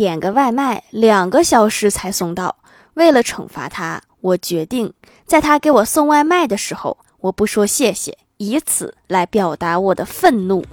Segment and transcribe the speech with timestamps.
[0.00, 2.56] 点个外卖两个小时才送到。
[2.94, 4.94] 为了惩罚他，我决定
[5.26, 10.64] 在他给我送外卖的时候，我不说谢谢，以此来表达我的愤怒。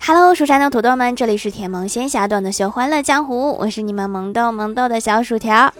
[0.00, 5.74] Hello，蜀山的土豆们，这里是甜萌仙侠段的秀欢乐江湖，我是你们萌豆萌豆的小薯条。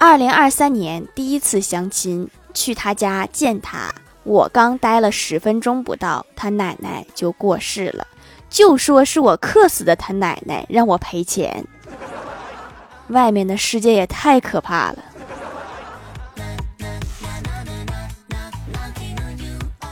[0.00, 8.06] 二零二三年第一次相亲，去他家见他，我刚待了十分钟不到，他奶奶就过世了，
[8.48, 11.66] 就说是我克死的他奶奶，让我赔钱。
[13.08, 14.98] 外面的世界也太可怕了。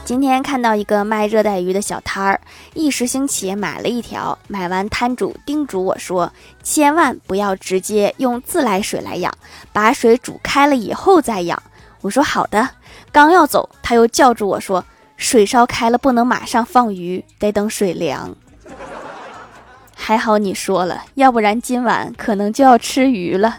[0.07, 2.39] 今天看到一个卖热带鱼的小摊儿，
[2.73, 4.39] 一时兴起买了一条。
[4.47, 6.31] 买完，摊主叮嘱我说
[6.63, 9.37] ：“千万不要直接用自来水来养，
[9.73, 11.61] 把水煮开了以后再养。”
[11.99, 12.69] 我说：“好的。”
[13.11, 14.85] 刚要走，他又叫住我说
[15.17, 18.33] ：“水烧开了不能马上放鱼，得等水凉。
[19.93, 23.57] ”还好你说了，要不然今晚可能就要吃鱼了。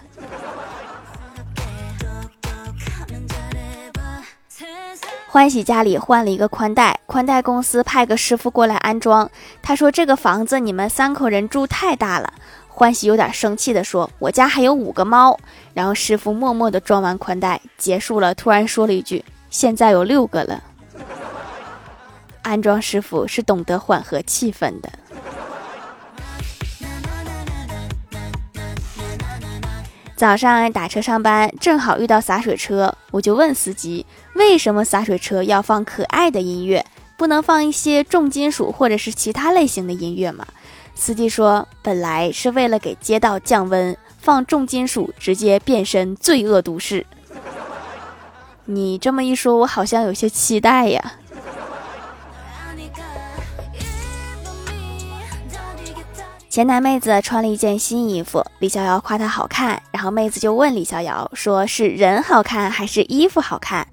[5.30, 9.30] 欢喜家里换了一个宽带，宽带公司派个师傅过来安装。
[9.60, 12.32] 他说：“这个房子你们三口人住太大了。”
[12.66, 15.38] 欢喜有点生气的说：“我家还有五个猫。”
[15.74, 20.62] 然后师傅默默的装完宽带结束了，突然说了一句：“现在有六个了。”
[22.40, 24.90] 安装师傅是懂得缓和气氛的。
[30.16, 34.04] 早上打车上班，正好遇到洒水车，我就问司机
[34.38, 36.86] ：“为什么洒水车要放可爱的音乐，
[37.16, 40.46] 不能放一些重金属或者是其他类型的音乐吗？”
[40.94, 47.04] 司机说：“本来是为了给街道降温，放重金属直接变身罪恶都市。”
[48.64, 51.12] 你这么一说，我好像有些期待呀。
[56.50, 63.86] 前台妹子穿了一件新衣服，李逍遥夸她好看，然后妹子就问李逍遥说：“是人好看还是衣服好看？”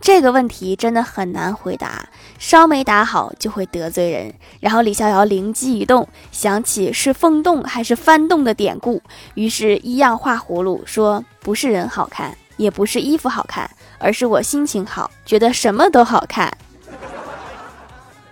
[0.00, 4.32] 这个问题真的很难回答，稍没打好就会得罪人。
[4.60, 9.02] 然后李逍遥灵机一动，想起是风动还是翻动的典故，
[9.34, 16.56] 于是一样画葫芦说：“不是人好看，也不是衣服好看，而是我心情好，觉得什么都好看。”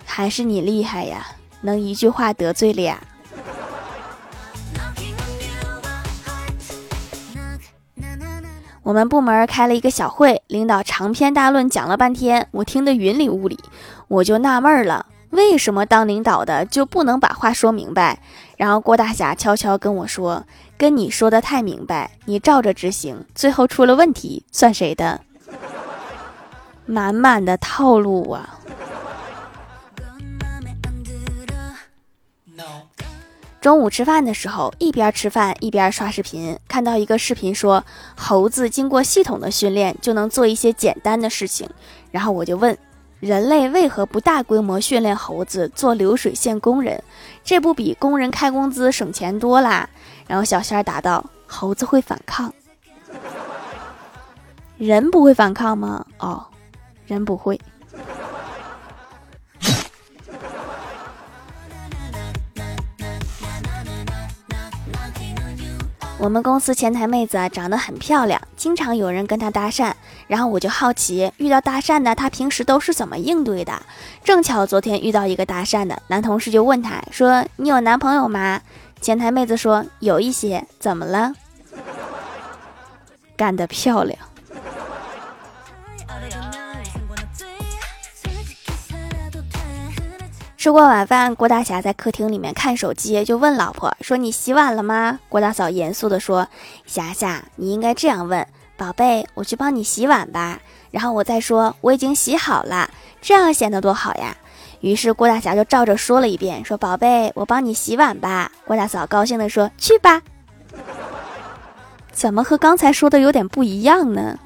[0.07, 1.27] 还是你厉害呀，
[1.61, 2.99] 能一句话得罪俩。
[8.87, 13.59] 我们部门开了一个小会，领导长篇大论讲了半天，我听得云里雾里，
[14.07, 18.21] 我就纳闷了，为什么当领导的就不能把话说明白？
[18.57, 20.45] 然后郭大侠悄悄跟我说
[20.79, 25.21] ：“跟你说的太明白，你照着执行，最后出了问题算谁的？”
[26.87, 28.61] 满满的套路啊！
[33.67, 37.85] 中午吃饭的时候，一边吃饭一边刷视频，看到一个视频说，
[38.17, 41.69] 猴子经过系统的训练就能做一些简单的事情。
[42.13, 42.79] 然后我就问，
[43.19, 47.03] 人类为何不大规模训练猴子做流水线工人？
[47.43, 49.91] 这不比工人开工资省钱多啦？
[50.29, 52.55] 然后小仙儿答道，猴子会反抗，
[54.77, 56.07] 人不会反抗吗？
[56.21, 56.47] 哦，
[57.05, 57.61] 人不会。
[66.27, 69.93] 我们公司前台妹子长得很漂亮，经常有人跟她搭讪，
[70.27, 73.81] 然后我就好奇，遇到搭讪的她平时都是怎么应对的？
[74.25, 78.61] 正巧昨天遇到一个搭讪的男同事，就问她说：“你有男朋友吗？”
[79.01, 81.33] 前台妹子说：“有一些，怎么了？”
[83.39, 84.19] 干得漂亮。
[90.57, 96.49] 吃过晚饭，郭大侠在客厅里面看手机，就问老婆说：“你洗碗了吗？”郭大嫂严肃地说
[96.87, 98.45] ：“霞霞，你应该这样问，
[98.77, 100.59] 宝贝，我去帮你洗碗吧。
[100.91, 102.91] 然后我再说我已经洗好了，
[103.21, 104.37] 这样显得多好呀。”
[104.81, 110.23] 于是郭大侠就照着说了一遍，说：“宝贝，我帮你洗碗吧。”郭大嫂高兴地说：“去吧。”
[112.13, 114.39] 怎么和刚才说的有点不一样呢？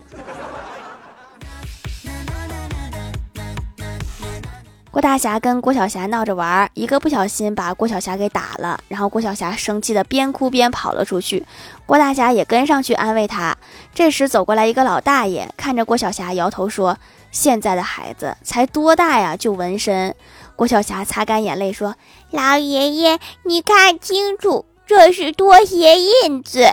[4.91, 11.47] 郭大侠跟郭晓霞闹着玩，一个不小心把郭晓霞给打了，然后郭晓霞生气的边哭边跑了出去，
[11.87, 13.57] 郭大侠也跟上去安慰她。
[13.95, 16.99] 这时走过来一个老大爷，看着郭晓霞摇头说
[17.31, 20.13] ：“现在的孩子才多大呀，就纹身？”
[20.57, 21.95] 郭晓霞擦干眼泪说
[22.33, 26.67] ：“老爷爷，你看清楚，这是拖鞋印子。”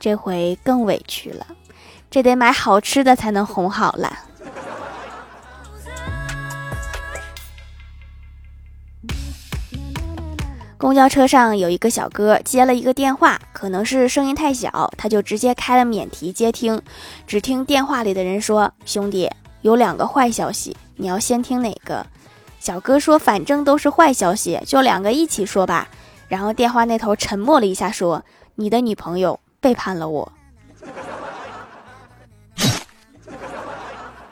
[0.00, 1.46] 这回更委屈了。
[2.10, 4.10] 这得买好吃的才能哄好了。
[10.82, 16.82] 公交车上有一个小哥接了一个电话，可能是声音太小，他就直接开了免提接听。
[17.24, 19.30] 只听电话里的人说：“兄弟，
[19.60, 22.04] 有两个坏消息，你要先听哪个？”
[22.58, 25.86] 小哥说：“反正都是坏消息，就两个一起说吧。”
[26.26, 28.24] 然后电话那头沉默了一下，说
[28.56, 30.32] ：“你的女朋友背叛了我。”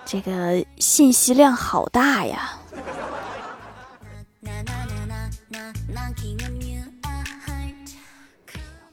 [0.04, 2.56] 这个信息量好大呀！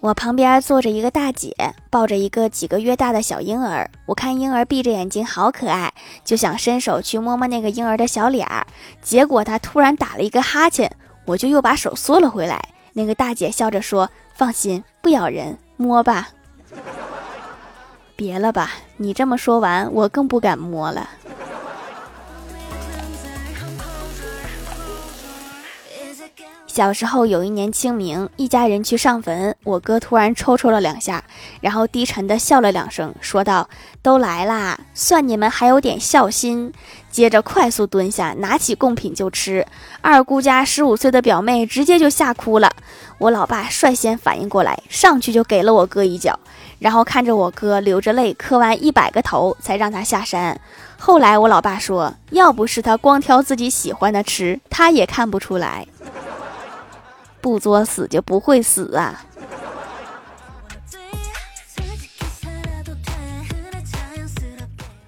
[0.07, 1.54] 我旁边坐着一个大姐，
[1.89, 3.92] 抱着一个几个月大的小婴儿。
[4.06, 5.94] 我看婴儿闭着眼睛，好可爱，
[6.24, 8.65] 就想伸手去摸摸那个婴儿的小脸儿。
[9.01, 10.89] 结果他突然打了一个哈欠，
[11.25, 12.69] 我就又把手缩了回来。
[12.94, 16.30] 那个大姐笑着说：“放心，不咬人，摸吧。
[18.15, 21.09] ”别了吧，你这么说完，我更不敢摸了。
[26.78, 31.24] 小时候有一年清明，一家人去上坟，我哥突然抽抽了两下，
[31.60, 33.68] 然后低沉的笑了两声，说道
[34.04, 36.72] ：“都来啦，算你们还有点孝心。”
[37.10, 39.66] 接着快速蹲下，拿起贡品就吃。
[40.02, 42.72] 二姑家十五岁的表妹直接就吓哭了。
[43.18, 46.40] 我老爸率先反应过来，上去就给了我哥一脚，
[46.78, 50.62] 然后看着我哥流着泪磕完一百个头，才让他下山。
[51.00, 55.88] 后来我老爸说，要不是他光挑自己喜欢的吃，他也看不出来。
[57.48, 59.24] 不作死就不会死啊！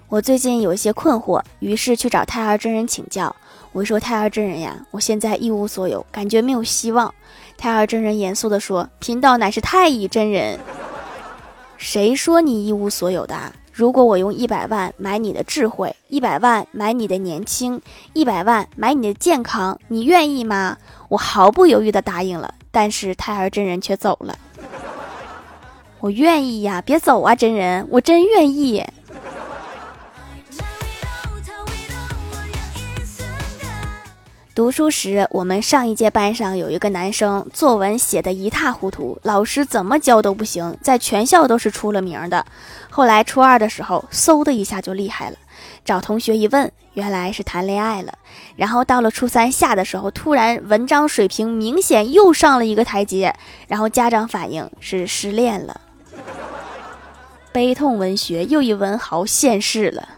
[0.08, 3.36] 我最近有一些困惑，于是去找太二真人请教。
[3.72, 7.14] 我说：“太二真人呀，我现在一无所有，感觉没有希望。”
[7.58, 10.58] 太二真人严肃地说：“贫道乃是太乙真人，
[11.76, 13.52] 谁说你一无所有的？
[13.70, 17.80] 如果我用一百万买你的智慧，一百万买你的年轻，
[18.14, 20.78] 一百万买你的健康，你愿意吗？”
[21.10, 24.38] 我毫不犹豫地答应了，但是胎儿真人却走了。
[25.98, 28.86] 我愿意呀，别走啊，真人，我真愿意。
[34.54, 42.46] 读书时，我们上一届班上有一个男生，作文写得一塌糊涂，老师怎么教都不行，在全校都是出了名的。
[42.88, 45.36] 后来初二的时候，嗖的一下就厉害了。
[45.84, 48.12] 找同学一问，原来是谈恋爱了。
[48.56, 53.34] 然后到了初三下的时候，突然文章水平明显又上了一个台阶。
[53.66, 55.80] 然后家长反映是失恋了，
[57.52, 60.08] 悲痛文学又一文豪现世了。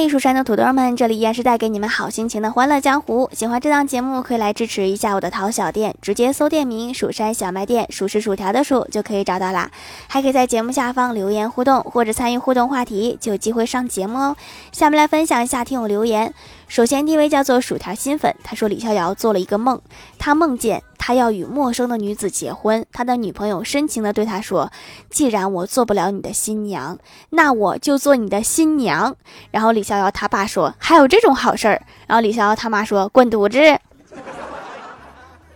[0.00, 3.28] 嗨，蜀山的土豆们，这里依然是带给你们好心情的欢乐江湖。
[3.32, 9.68] 喜欢这档节目，可以来支持一下我的淘小店，直接搜店名“蜀山小卖店”，数是薯条的数就可以找到啦。
[10.06, 14.36] 还可以在节目下方留言互动，或者参与互动话题，就有机会上节目哦。
[14.70, 16.32] 下面来分享一下听友留言。
[16.68, 19.80] 首先，第一位叫做薯条新粉，他说李逍遥做了一个梦，
[20.16, 24.70] 他梦见他要与陌生的女子结婚，他的女朋友深情的对他说
[25.08, 26.98] ：“既然我做不了你的新娘，
[27.30, 29.16] 那我就做你的新娘。”
[29.50, 33.80] 然后李逍遥他爸说：“还有这种好事儿？”然后李逍遥他妈说：“滚犊子！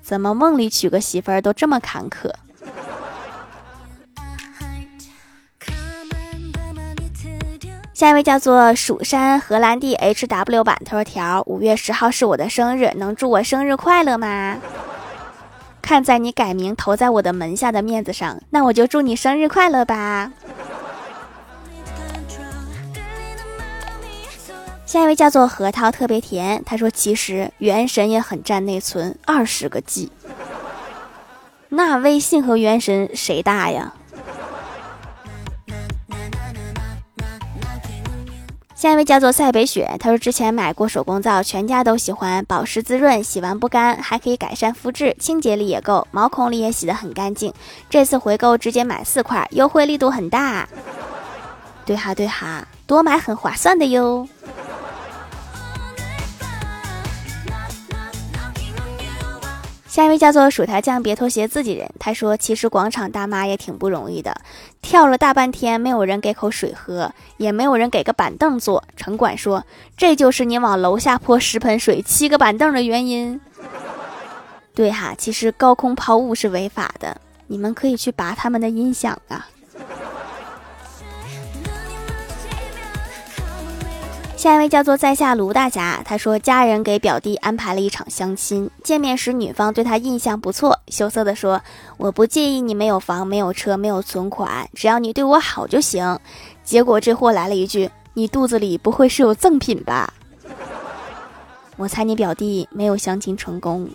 [0.00, 2.32] 怎么梦里娶个媳妇儿都这么坎坷？”
[7.93, 14.56] 下一位叫做蜀山荷兰弟 H W 版，他说：“条五月十号是我的生日，能祝我生日快乐吗？
[15.93, 20.32] 看在你改名投在我的门下的面子上，那我就祝你生日快乐吧。”
[24.87, 30.11] 下一位叫做核桃特别甜，他说：“其实原神也很占内存，二十个 G。
[31.69, 33.93] 那微信和原神谁大呀？”
[38.82, 47.55] 下一位叫做塞北雪，他说之前买过手工皂，全家都喜欢，保湿滋润，洗完不干，还可以改善肤质，清洁力也够，毛孔里也洗得很干净。
[47.89, 50.69] 这次回购直接买四块，优惠力度很大。
[51.86, 54.27] 对哈对哈，多买很划算的哟。
[59.93, 61.87] 下一位叫做薯条酱，别拖鞋自己人。
[61.99, 64.34] 他说：“其实广场大妈也挺不容易的，
[64.81, 73.39] 跳了大半天，没有人给口水喝，也没有人给个板凳坐。”城管说：“这就是你往楼下泼十盆水、七个板凳的原因。”
[74.75, 79.46] 对哈，其实高空抛物是违法的，你们可以去拔他们的音响啊。
[84.43, 91.63] 下一位叫做在下卢大侠，他说家人给表弟安排了一场相亲，见面时女方对他印象不错，羞涩的说
[91.96, 96.19] ：“我不介意你没有房、没有车、没有存款，只要你对我好就行。”
[96.65, 100.13] 结果这货来了一句：“你肚子里不会是有赠品吧？”
[101.79, 103.89] 我猜你表弟没有相亲成功。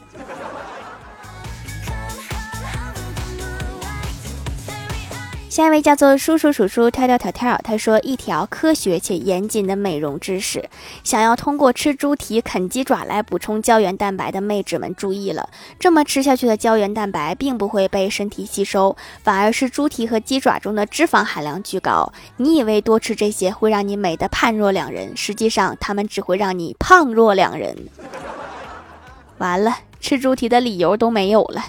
[5.57, 10.69] 下一位叫做叔叔叔叔跳跳跳跳，他说一条科学且严谨的美容知识，
[11.03, 15.49] 想要通过吃猪蹄、啃鸡爪来补充胶原蛋白的妹纸们注意了，
[15.79, 22.13] 这么吃下去的胶原蛋白并不会被身体吸收，反而是猪蹄和鸡爪中的脂肪含量居高。
[22.35, 27.75] 你以为多吃这些会让你美得判若两人，实际上它们只会让你胖若两人。
[29.39, 31.65] 完了，吃猪蹄的理由都没有了。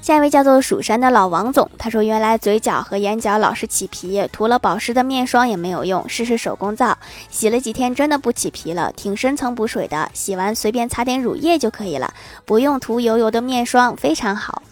[0.00, 6.96] 下一位叫做蜀山的老王总，他说：“原来嘴角和眼角老是起皮，涂了保湿的面霜也没有用，试试手工皂，
[7.28, 12.12] 洗了几天真的不起皮了，挺深层补水的，洗完随便擦点乳液就可以了，
[12.46, 14.62] 不用涂油油的面霜，非常好。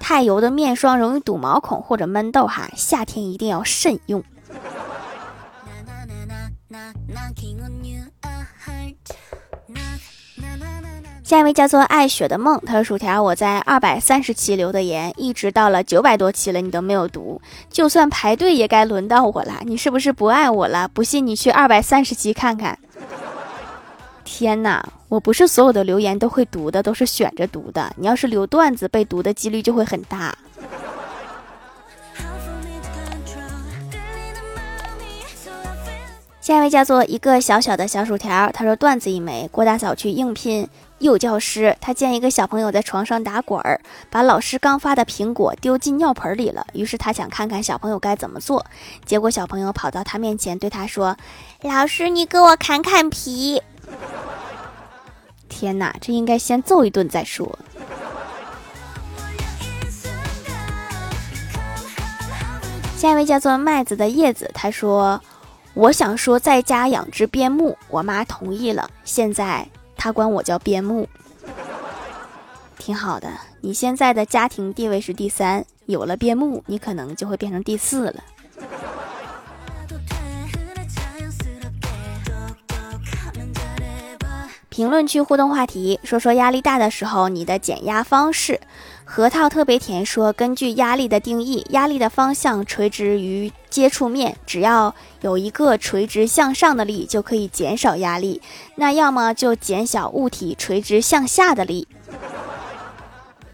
[0.00, 4.24] 太油的面霜容易堵毛孔或者闷痘哈，夏天一定要慎用。”
[11.32, 20.86] 下一位叫做爱雪的梦，他说：“薯条，我在二百三十期留的言，一直到了九百多期了，你都没有读，就算排队也该轮到我了，你是不是不爱我了？
[20.92, 22.78] 不信你去二百三十期看看。
[24.24, 27.90] 天哪，我不是所有的留言都会读的，都是选着读的。
[27.96, 30.36] 你要是留段子，被读的几率就会很大。”
[36.42, 40.68] 下一位叫做一个小小的小薯条，他说：“段子一枚，郭大嫂去应聘。”
[40.98, 43.80] 幼教师，他见一个小朋友在床上打滚儿，
[44.10, 46.66] 把老师刚发的苹果丢进尿盆里了。
[46.72, 48.66] 于是他想看看小朋友该怎么做。
[49.04, 51.16] 结果小朋友跑到他面前对他说
[51.62, 53.62] ：“老师，你给我砍砍皮。”
[55.48, 57.56] 天哪，这应该先揍一顿再说。
[62.96, 65.20] 下一位叫做麦子的叶子，他说
[65.74, 68.90] ：“我想说在家养只边牧，我妈同意了。
[69.04, 71.08] 现在。”她管我叫边牧，
[72.76, 73.30] 挺好的。
[73.60, 78.24] 你现在的家庭地位是第三，有了边牧，你可能就会变成第四了。
[84.68, 88.60] 评论区互动话题：说说压力大的时候你的减压方式。
[89.04, 98.42] 核桃特别甜说，根据压力的定义，压力的方向垂直于接触面，只要有一个垂直向上的力，就可以减少压力。
[98.76, 101.88] 那要么就减小物体垂直向下的力。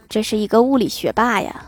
[0.08, 1.66] 这是一个物理学霸呀。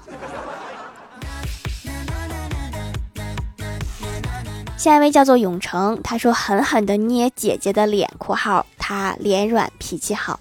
[4.77, 10.41] 下一位叫做永成，他说狠狠地捏姐姐的脸（括号他脸软脾气好）。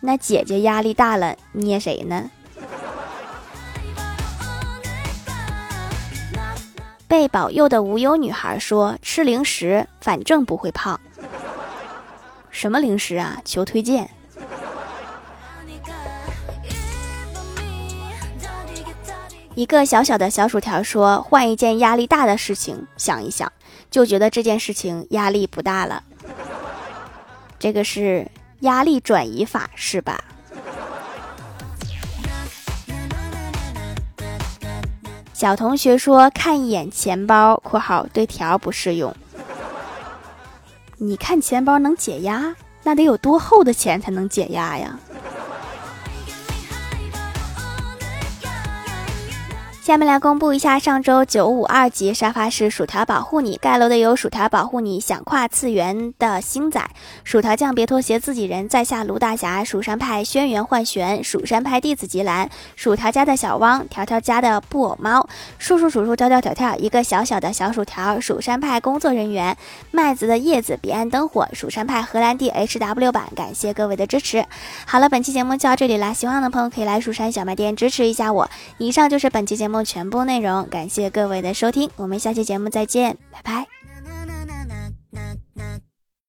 [0.00, 2.30] 那姐姐压力大了，捏谁呢？
[7.16, 11.00] 被保佑的无忧女孩说：“吃零食，反正不会胖。”
[12.52, 13.40] 什么零食啊？
[13.42, 14.10] 求推荐。
[19.54, 23.50] 一个小小的小薯条说：“换一件压力大的事情，想一想，
[23.90, 26.04] 就觉得这件事情压力不大了。”
[27.58, 28.30] 这个是。
[28.60, 30.22] 压力转移法是吧？
[35.38, 39.14] 小同学说看一眼钱包（括号对条不适用）。
[40.96, 42.56] 你看钱包能解压？
[42.82, 44.98] 那得有多厚的钱才能解压呀？
[49.86, 56.84] 下面来公布一下上周九五二级沙发是薯条保护你盖楼的有薯条保护你想跨次元的星仔
[57.22, 65.24] 薯条酱别拖鞋自己人在下卢大侠蜀山派轩辕幻玄蜀山派弟子吉兰薯条家的小汪条条家的布偶猫
[65.56, 69.56] 叔叔叔叔跳跳跳跳一个小小的小薯条蜀山派工作人员
[69.92, 74.44] 麦子的叶子彼岸灯火蜀山派荷兰弟 HW 版感谢各位的支持。
[74.84, 78.50] 好了，本期节目就到这里啦，喜欢的朋友可以来蜀山小卖店支持一下我。
[78.78, 83.66] 以上就是本期节目全部内容感谢各位的收听我们下期节目再见拜拜。